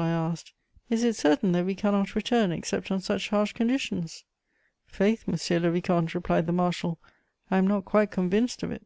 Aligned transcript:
I 0.00 0.10
asked. 0.10 0.52
"Is 0.88 1.02
it 1.02 1.16
certain 1.16 1.50
that 1.50 1.66
we 1.66 1.74
cannot 1.74 2.14
return 2.14 2.52
except 2.52 2.92
on 2.92 3.00
such 3.00 3.30
harsh 3.30 3.52
conditions?" 3.52 4.22
"Faith, 4.86 5.26
monsieur 5.26 5.58
le 5.58 5.72
vicomte," 5.72 6.14
replied 6.14 6.46
the 6.46 6.52
marshal, 6.52 7.00
"I 7.50 7.58
am 7.58 7.66
not 7.66 7.84
quite 7.84 8.12
convinced 8.12 8.62
of 8.62 8.70
it." 8.70 8.82